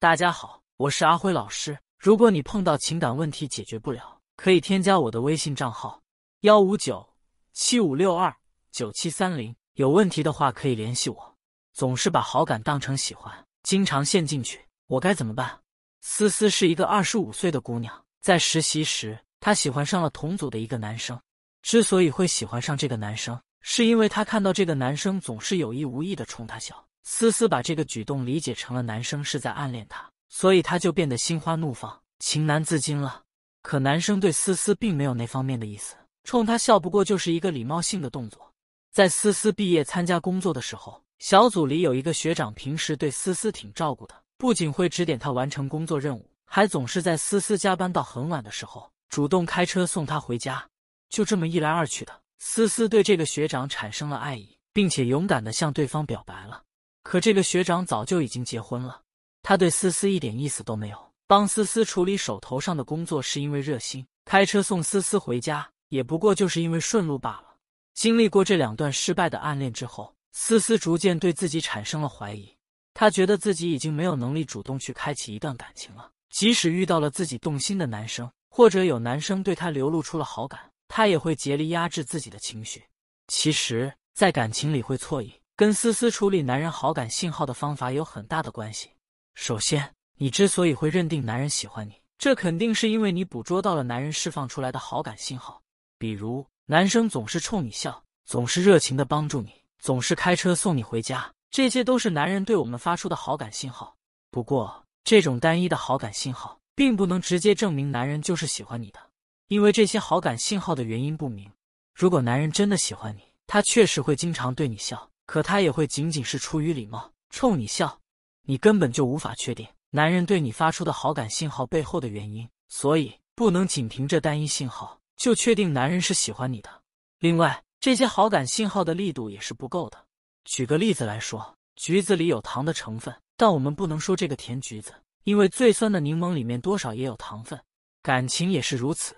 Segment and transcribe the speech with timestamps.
[0.00, 1.76] 大家好，我是阿辉老师。
[1.98, 6.00] 如果你碰到情感问题解决不了，可以添加我的微信账号
[6.42, 7.04] 幺五九
[7.52, 8.32] 七五六二
[8.70, 9.52] 九七三零。
[9.72, 11.36] 有问题的话可以联系我。
[11.72, 15.58] 总是把好感当成喜欢，经常陷进去，我该怎么办？
[16.00, 21.20] 思思是一个二十五岁的姑娘，在实习时，她喜欢上了同组的一个男生。
[21.62, 26.84] 之所以会喜欢上这个男生，是因为她看到这个男生总是有意无意的冲她笑。
[27.10, 33.22] 思思把这个举动理解成了男生是在暗恋她，所以她就变得心花怒放、情难自禁了。
[33.62, 38.52] 可男生对思思并没有那方面的意思，冲她笑不过就是一个礼貌性的动作。
[38.92, 50.62] 在思思毕业参加工作的时候，小组里有一个学长，平时对思思挺照顾的，不仅会指点她完成工作任务，还总是在思思加班到很晚的时候，主动开车送她回家。
[51.08, 56.64] 就这么一来二去的，思思对这个学长产生了爱意，并且勇敢的向对方表白了。
[57.08, 59.00] 可这个学长早就已经结婚了，
[59.40, 61.10] 他对思思一点意思都没有。
[61.26, 67.54] 帮思思处理手头上的工作是因为热心，开车送思思回家也不过就是因为顺路罢了。
[67.94, 72.46] 经历过这两段失败的暗恋之后，思思逐渐对自己产生了怀疑。
[72.92, 76.10] 她觉得自己已经没有能力主动去开启一段感情了。
[76.28, 82.84] 即使遇到了自己动心的男生，或者有男生对她流露出了好感，她也会竭力压制自己的情绪。
[83.28, 85.32] 其实，在感情里会错意。
[85.58, 88.88] 跟思思处理男人好感信号的方法有很大的关系。
[89.34, 95.60] 首先，你之所以会认定男人喜欢你，这肯定是因为你捕捉到了男人释放出来的好感信号。
[95.98, 103.96] 比如，男生总是冲你笑，总是热情的帮助你，总是开车送你回家，这些都是男人对我们发出的好感信号。
[104.30, 109.00] 不过，这种单一的好感信号并不能直接证明男人就是喜欢你的，
[109.48, 111.50] 因为这些好感信号的原因不明。
[111.96, 115.10] 如果男人真的喜欢你，他确实会经常对你笑。
[115.28, 118.00] 可他也会仅仅是出于礼貌冲你笑，
[118.46, 126.70] 你根本就无法确定男人对你发出的好感信号背后的原因，所以不能仅凭这单一信号就确定男人是喜欢你的。
[127.18, 130.02] 另外，这些好感信号的力度也是不够的。
[130.46, 137.60] 举个例子来说，橘子里有糖的成分，但我们不能说这个甜橘子，因为最酸的柠檬里面多少也有糖分。
[138.02, 139.14] 感情也是如此，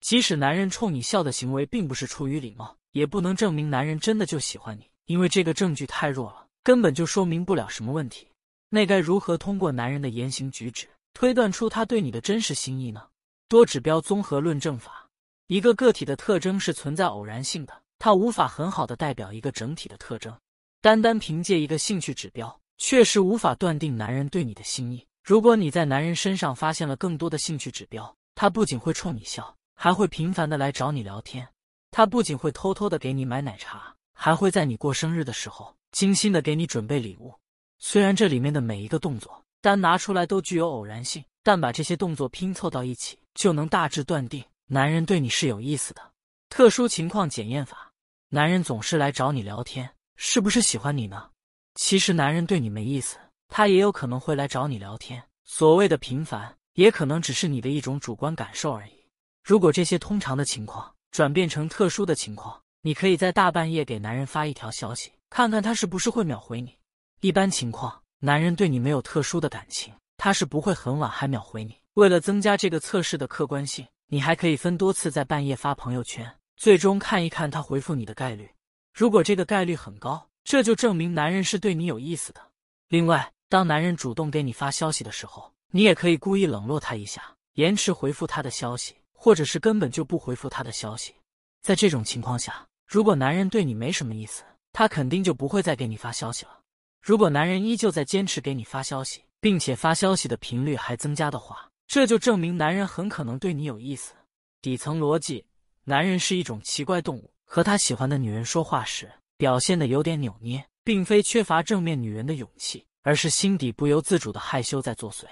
[0.00, 4.90] 即使男人冲你笑的行为并不是出于礼貌，也不能证明男人真的就喜欢你。
[5.06, 8.28] 因为这个证据太弱了，根本就说明不了什么问题。
[8.68, 13.02] 那该如何通过男人的言行举止推断出他对你的真实心意呢？
[13.48, 15.06] 多指标综合论证法：
[15.46, 20.34] 一个个体的特征是存在偶然性的，它无法很好的代表一个整体的特征。
[20.80, 25.06] 单单凭借一个兴趣指标，确实无法断定男人对你的心意。
[25.22, 31.46] 如果你在男人身上发现了更多的兴趣指标，他不仅会冲你笑，还会频繁的来找你聊天，
[31.90, 33.94] 他不仅会偷偷的给你买奶茶。
[34.24, 37.34] 还会在你过生日的时候精心的给你准备礼物。
[37.80, 46.00] 虽然这里面的每一个动作单拿出来都具有偶然性，但把这些动作拼凑到一起，就能大致断定男人对你是有意思的。
[46.48, 47.92] 特殊情况检验法：
[48.28, 51.28] 男人总是来找你聊天，是不是喜欢你呢？
[51.74, 53.16] 其实男人对你没意思，
[53.48, 55.20] 他也有可能会来找你聊天。
[55.42, 59.04] 所谓的频繁，也可能只是你的一种主观感受而已。
[59.42, 66.76] 如果这些通常的情况转变成特殊的情况，你可以在大半夜给男人发一条消息，看看他是不是会秒回你。
[67.20, 71.76] 一般情况，男人对你没有特殊的感情，他是不会很晚还秒回你。
[71.94, 78.50] 为了增加这个测试的客观性，你还可以分多次在半夜发朋友圈，最终看一看他回复你的概率。
[78.92, 82.40] 如果这个概率很高，这就证明男人是对你有意思的。
[82.88, 87.22] 另外，当男人主动给你发消息的时候，你也可以故意冷落他一下，
[87.54, 91.14] 延迟回复他的消息，或者是根本就不回复他的消息。
[91.62, 96.60] 在这种情况下，如果男人对你没什么意思，他肯定就不会再给你发消息了。
[97.00, 104.12] 如果男人依旧在坚持给你发消息，并且发消息的频率还增加的话，这就证明男人很可能对你有意思。
[104.60, 105.44] 底层逻辑：
[105.84, 115.24] 男人是一种奇怪动物，和他喜欢的女人说话时表现的有点扭捏，并非缺乏正面女人的勇气，而是心底不由自主的害羞在作祟。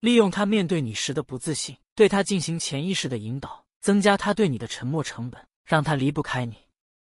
[0.00, 5.40] 利用他面对你时的不自信，对他进行潜意识的引导，增加他对你的沉默成本。
[5.64, 6.54] 让他离不开你。